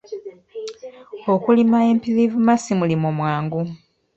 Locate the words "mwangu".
3.17-3.61